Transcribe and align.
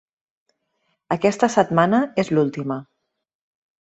Aquesta 1.15 1.49
setmana 1.57 1.99
és 2.25 2.33
l'última. 2.37 2.79